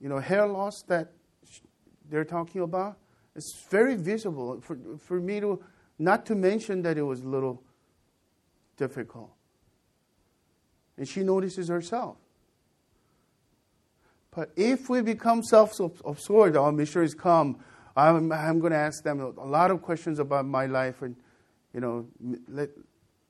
[0.00, 1.12] You know, hair loss that
[2.08, 2.96] they're talking about,
[3.34, 4.60] it's very visible.
[4.60, 5.62] For, for me to,
[5.98, 7.62] not to mention that it was a little
[8.76, 9.30] difficult.
[10.96, 12.16] And she notices herself.
[14.30, 17.58] But if we become self absorbed, our missionaries come,
[17.96, 21.02] I'm, I'm going to ask them a lot of questions about my life.
[21.02, 21.16] And,
[21.74, 22.06] you know,
[22.48, 22.70] let,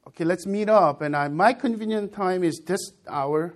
[0.09, 1.03] okay, let's meet up.
[1.03, 3.55] And I, my convenient time is this hour.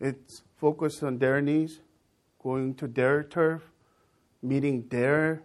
[0.00, 1.80] It's focused on their needs,
[2.42, 3.62] going to their turf,
[4.42, 5.42] meeting their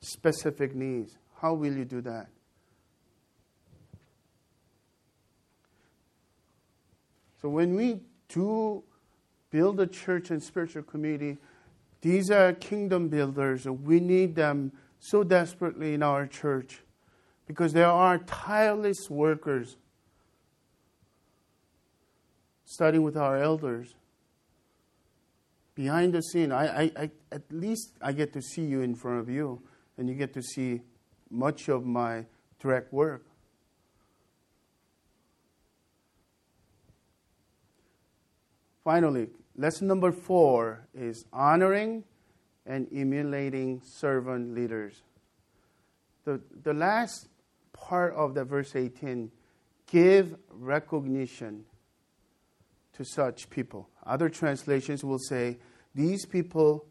[0.00, 1.16] specific needs.
[1.40, 2.28] How will you do that?
[7.40, 8.82] So when we do
[9.50, 11.38] build a church and spiritual community,
[12.00, 16.80] these are kingdom builders, we need them so desperately in our church
[17.46, 19.76] because there are tireless workers,
[22.64, 23.94] starting with our elders.
[25.74, 29.20] Behind the scene, I, I, I, at least I get to see you in front
[29.20, 29.62] of you,
[29.98, 30.82] and you get to see
[31.30, 32.26] much of my
[32.60, 33.24] direct work.
[38.84, 39.28] Finally,
[39.60, 42.02] lesson number four is honoring
[42.64, 45.02] and emulating servant leaders.
[46.24, 47.28] The, the last
[47.74, 49.30] part of the verse 18
[49.86, 51.64] give recognition
[52.94, 53.90] to such people.
[54.06, 55.58] Other translations will say
[55.94, 56.86] these people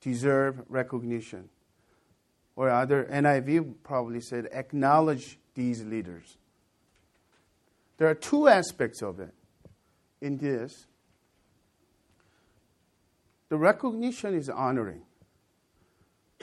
[0.00, 1.48] deserve recognition.
[2.56, 6.38] Or other NIV probably said acknowledge these leaders.
[7.98, 9.32] There are two aspects of it
[10.20, 10.86] in this.
[13.50, 15.02] The recognition is honoring.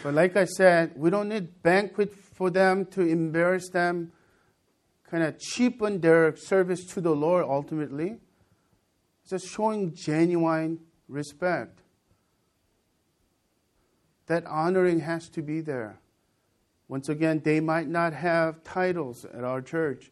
[0.03, 4.12] But like I said, we don't need banquet for them to embarrass them,
[5.10, 8.18] kind of cheapen their service to the Lord ultimately.
[9.22, 11.80] It's just showing genuine respect.
[14.28, 15.99] That honoring has to be there.
[16.89, 20.12] Once again, they might not have titles at our church,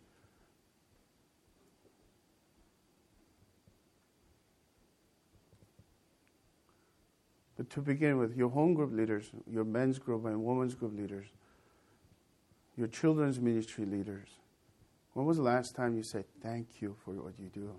[7.57, 11.27] But to begin with, your home group leaders, your men's group and women's group leaders,
[12.75, 14.27] your children's ministry leaders,
[15.13, 17.71] when was the last time you said thank you for what you do?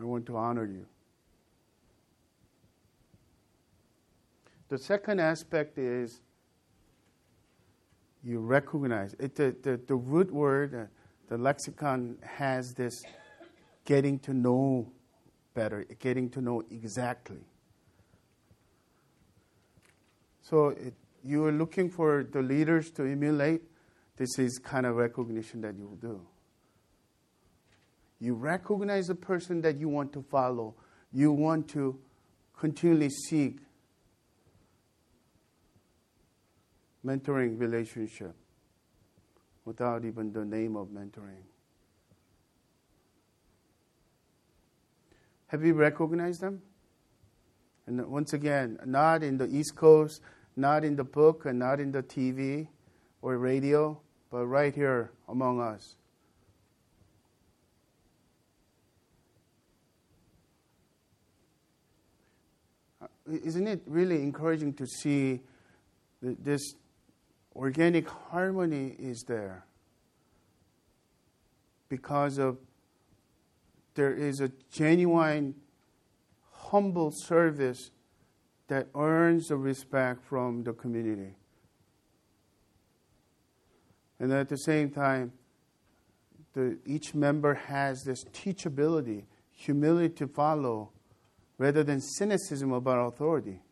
[0.00, 0.86] I want to honor you.
[4.68, 6.20] The second aspect is
[8.22, 10.74] you recognize it, the, the, the root word.
[10.74, 10.84] Uh,
[11.28, 13.02] The lexicon has this
[13.84, 14.90] getting to know
[15.54, 17.44] better, getting to know exactly.
[20.40, 23.62] So it, you are looking for the leaders to emulate.
[24.16, 26.20] This is kind of recognition that you do.
[28.20, 30.74] You recognize the person that you want to follow.
[31.12, 31.98] You want to
[32.58, 33.58] continually seek
[37.04, 38.34] mentoring relationship
[39.68, 41.44] without even the name of mentoring.
[45.48, 46.62] Have you recognized them?
[47.86, 50.22] And once again, not in the East Coast,
[50.56, 52.66] not in the book, and not in the TV
[53.20, 54.00] or radio,
[54.30, 55.96] but right here among us.
[63.02, 63.06] Uh,
[63.44, 65.40] isn't it really encouraging to see
[66.22, 66.74] this
[67.58, 69.66] organic harmony is there
[71.88, 72.56] because of
[73.94, 75.54] there is a genuine
[76.52, 77.90] humble service
[78.68, 81.34] that earns the respect from the community.
[84.20, 85.32] And at the same time,
[86.52, 90.90] the, each member has this teachability, humility to follow,
[91.56, 93.62] rather than cynicism about authority.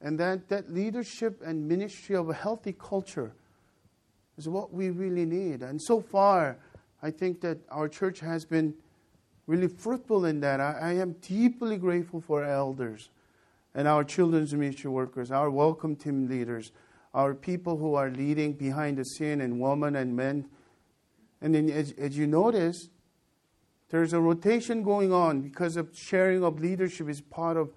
[0.00, 3.32] And that, that leadership and ministry of a healthy culture
[4.38, 5.62] is what we really need.
[5.62, 6.56] And so far,
[7.02, 8.74] I think that our church has been
[9.46, 10.60] really fruitful in that.
[10.60, 13.10] I, I am deeply grateful for our elders
[13.74, 16.72] and our children's ministry workers, our welcome team leaders,
[17.14, 20.48] our people who are leading behind the scene, and women and men.
[21.40, 22.88] And then, as, as you notice,
[23.90, 27.70] there's a rotation going on because of sharing of leadership is part of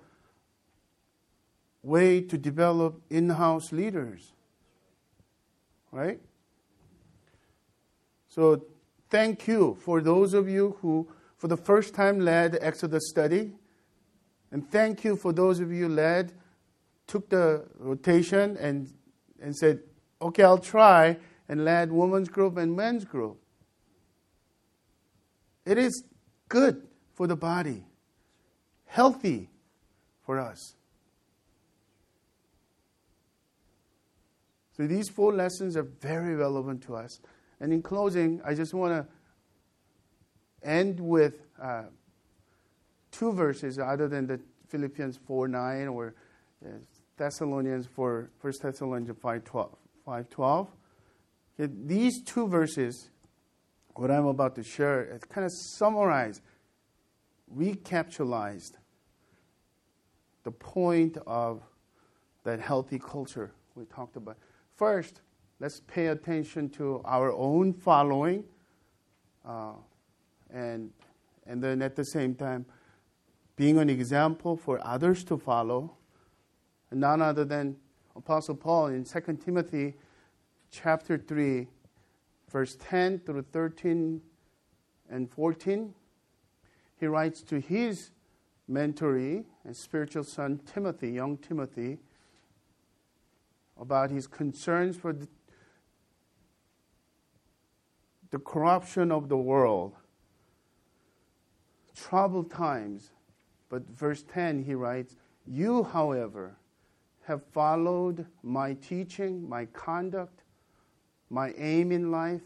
[1.83, 4.31] way to develop in house leaders.
[5.91, 6.19] Right?
[8.29, 8.65] So,
[9.09, 11.07] thank you for those of you who,
[11.37, 13.51] for the first time, led Exodus study.
[14.51, 16.33] And thank you for those of you led,
[17.05, 18.91] took the rotation and,
[19.41, 19.81] and said,
[20.21, 21.17] okay, I'll try,
[21.49, 23.37] and led women's group and men's group.
[25.65, 26.03] It is
[26.49, 27.85] good for the body,
[28.85, 29.49] healthy
[30.25, 30.75] for us.
[34.87, 37.19] These four lessons are very relevant to us.
[37.59, 39.07] And in closing, I just want to
[40.67, 41.83] end with uh,
[43.11, 46.15] two verses other than the Philippians 4 9 or
[46.65, 46.69] uh,
[47.17, 49.77] Thessalonians 4, 1 Thessalonians 5 12.
[50.05, 50.67] 5, 12.
[51.59, 53.09] Okay, these two verses,
[53.95, 56.41] what I'm about to share, it kind of summarize,
[57.55, 58.73] recapitalized
[60.43, 61.61] the point of
[62.43, 64.37] that healthy culture we talked about.
[64.75, 65.21] First,
[65.59, 68.43] let's pay attention to our own following,
[69.45, 69.73] uh,
[70.49, 70.91] and
[71.45, 72.65] and then at the same time,
[73.55, 75.97] being an example for others to follow.
[76.91, 77.75] None other than
[78.15, 79.95] Apostle Paul in 2 Timothy
[80.71, 81.67] chapter 3,
[82.49, 84.21] verse 10 through 13
[85.09, 85.93] and 14.
[86.99, 88.11] He writes to his
[88.69, 91.99] mentoree and spiritual son Timothy, young Timothy,
[93.79, 95.27] about his concerns for the,
[98.31, 99.93] the corruption of the world,
[101.95, 103.11] troubled times.
[103.69, 105.15] But verse 10, he writes,
[105.45, 106.55] You, however,
[107.25, 110.43] have followed my teaching, my conduct,
[111.29, 112.41] my aim in life,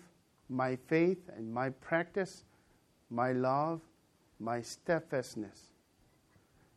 [0.49, 2.43] my faith and my practice,
[3.09, 3.81] my love,
[4.39, 5.71] my steadfastness.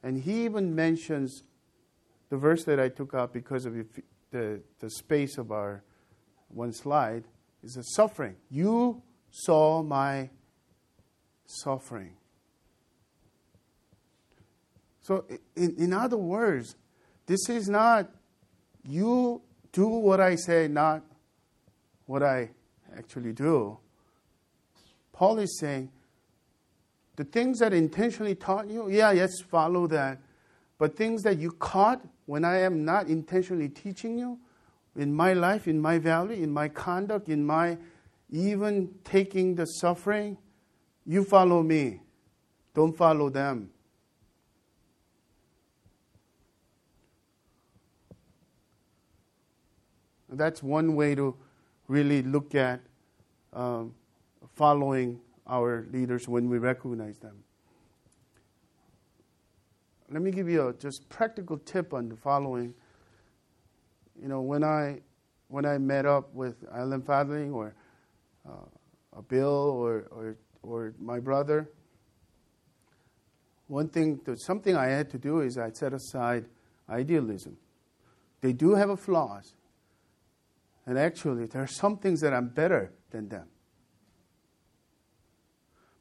[0.02, 1.44] And he even mentions
[2.30, 3.74] the verse that I took out because of
[4.30, 5.82] the, the space of our
[6.48, 7.24] one slide
[7.62, 8.36] is the suffering.
[8.50, 10.30] You saw my
[11.46, 12.14] suffering.
[15.02, 15.24] So,
[15.56, 16.76] in, in other words,
[17.26, 18.10] this is not
[18.84, 21.02] you do what I say, not
[22.06, 22.50] what I
[22.96, 23.78] actually do.
[25.12, 25.90] Paul is saying,
[27.16, 30.18] the things that intentionally taught you, yeah, yes, follow that.
[30.80, 34.38] But things that you caught when I am not intentionally teaching you,
[34.96, 37.76] in my life, in my value, in my conduct, in my
[38.30, 40.38] even taking the suffering,
[41.04, 42.00] you follow me.
[42.72, 43.68] Don't follow them.
[50.30, 51.36] That's one way to
[51.88, 52.80] really look at
[53.52, 53.94] um,
[54.54, 57.44] following our leaders when we recognize them.
[60.10, 62.74] Let me give you a just practical tip on the following.
[64.20, 65.00] You know, when I
[65.48, 67.74] when I met up with Alan Fadling or
[68.48, 71.70] uh, Bill or, or or my brother,
[73.68, 76.46] one thing, something I had to do is I set aside
[76.88, 77.56] idealism.
[78.40, 79.54] They do have a flaws,
[80.86, 83.46] and actually, there are some things that I'm better than them.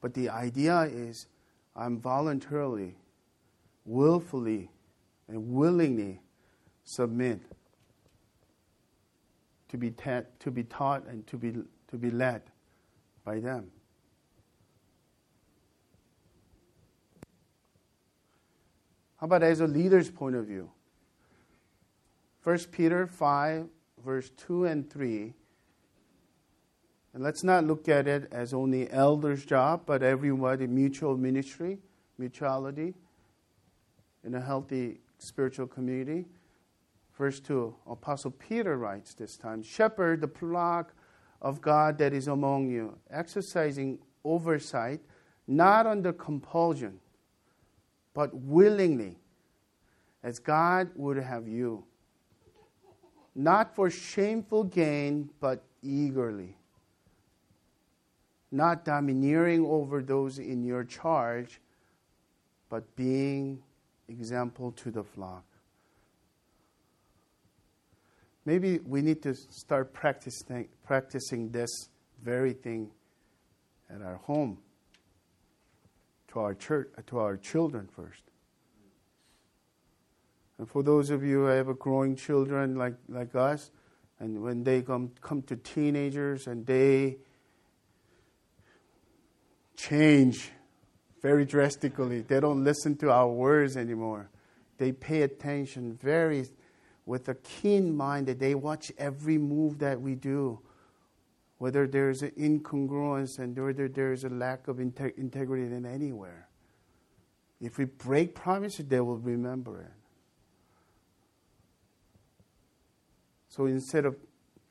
[0.01, 1.27] But the idea is
[1.75, 2.95] I'm voluntarily,
[3.89, 4.69] willfully,
[5.27, 6.21] and willingly
[6.83, 7.41] submit
[9.67, 11.53] to be, ta- to be taught and to be,
[11.87, 12.43] to be led
[13.25, 13.71] by them.
[19.17, 20.69] How about as a leader's point of view?
[22.43, 23.65] 1 Peter 5,
[24.05, 25.33] verse 2 and 3.
[27.15, 31.79] And let's not look at it as only elders' job, but everybody mutual ministry,
[32.19, 32.93] mutuality
[34.23, 36.25] in a healthy spiritual community.
[37.17, 40.93] Verse 2, Apostle Peter writes this time Shepherd the flock
[41.41, 45.01] of God that is among you, exercising oversight,
[45.47, 46.99] not under compulsion,
[48.13, 49.17] but willingly,
[50.23, 51.85] as God would have you
[53.39, 56.57] not for shameful gain, but eagerly,
[58.51, 61.61] not domineering over those in your charge,
[62.69, 63.61] but being
[64.09, 65.45] example to the flock.
[68.45, 71.69] Maybe we need to start practicing, practicing this
[72.23, 72.89] very thing
[73.93, 74.57] at our home,
[76.29, 78.23] to our church, to our children first.
[80.57, 83.71] And for those of you who have growing children like, like us,
[84.19, 87.17] and when they come, come to teenagers and they
[89.77, 90.51] change
[91.21, 94.29] very drastically, they don't listen to our words anymore.
[94.77, 96.45] they pay attention very
[97.05, 100.59] with a keen mind that they watch every move that we do,
[101.57, 106.47] whether there's an incongruence and whether there's a lack of integ- integrity in anywhere.
[107.59, 109.91] If we break promises, they will remember it.
[113.49, 114.15] So instead of,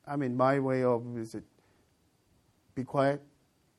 [0.07, 1.43] I mean, my way of is it,
[2.73, 3.21] be quiet,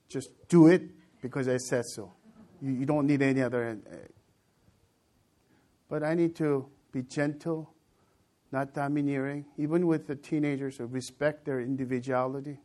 [0.08, 0.82] just do it
[1.20, 2.12] because I said so.
[2.60, 3.68] You, you don't need any other.
[3.68, 3.96] Uh,
[5.88, 7.72] but I need to be gentle,
[8.52, 12.58] not domineering, even with the teenagers, so respect their individuality.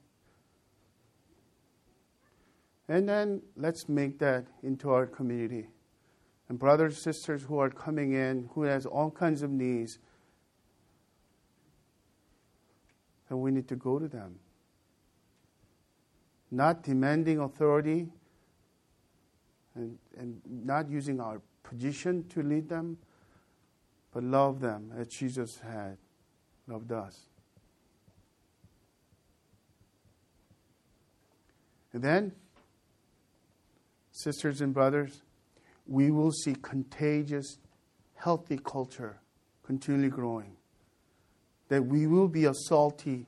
[2.87, 5.67] And then let's make that into our community.
[6.49, 9.97] And brothers, sisters who are coming in, who has all kinds of needs,
[13.29, 14.35] and we need to go to them.
[16.51, 18.09] Not demanding authority
[19.75, 22.97] and, and not using our position to lead them,
[24.13, 25.97] but love them as Jesus had
[26.67, 27.27] loved us.
[31.93, 32.33] And then,
[34.11, 35.21] sisters and brothers,
[35.87, 37.57] we will see contagious,
[38.15, 39.19] healthy culture
[39.63, 40.57] continually growing.
[41.69, 43.27] That we will be a salty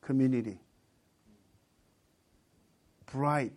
[0.00, 0.60] community,
[3.12, 3.52] bright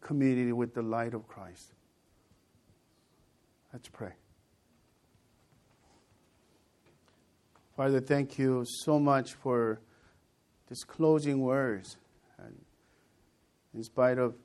[0.00, 1.72] community with the light of Christ.
[3.74, 4.12] Let's pray.
[7.76, 9.80] Father, thank you so much for
[10.68, 11.96] these closing words.
[12.38, 12.54] And
[13.74, 14.36] in spite of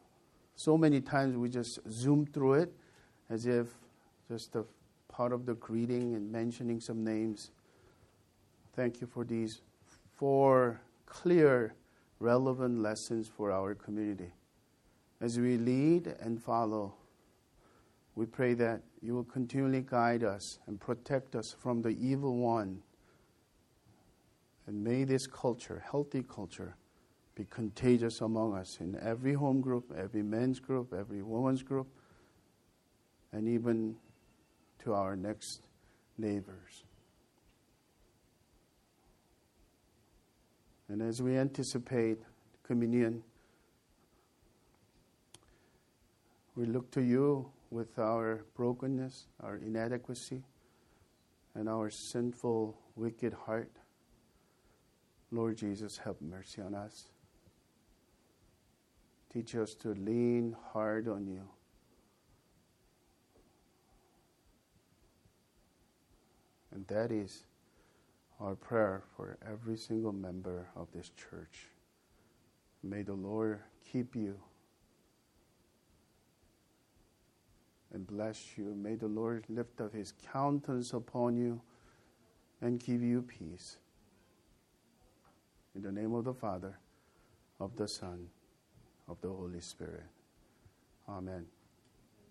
[0.55, 2.73] so many times we just zoom through it
[3.29, 3.67] as if
[4.27, 4.65] just a
[5.09, 7.51] part of the greeting and mentioning some names.
[8.75, 9.61] Thank you for these
[10.17, 11.75] four clear,
[12.19, 14.31] relevant lessons for our community.
[15.21, 16.95] As we lead and follow,
[18.19, 22.81] we pray that you will continually guide us and protect us from the evil one.
[24.67, 26.75] And may this culture, healthy culture,
[27.33, 31.87] be contagious among us in every home group, every men's group, every women's group,
[33.31, 33.95] and even
[34.83, 35.61] to our next
[36.17, 36.83] neighbors.
[40.89, 42.17] And as we anticipate
[42.63, 43.23] communion,
[46.57, 50.43] we look to you with our brokenness, our inadequacy,
[51.55, 53.71] and our sinful, wicked heart.
[55.31, 57.09] Lord Jesus, have mercy on us.
[59.31, 61.47] Teach us to lean hard on you
[66.79, 67.43] And that is
[68.39, 71.67] our prayer for every single member of this church.
[72.83, 73.59] May the Lord
[73.91, 74.39] keep you
[77.93, 78.75] and bless you.
[78.75, 81.61] May the Lord lift up his countenance upon you
[82.61, 83.77] and give you peace.
[85.75, 86.77] In the name of the Father,
[87.59, 88.27] of the Son,
[89.07, 90.05] of the Holy Spirit.
[91.07, 91.45] Amen.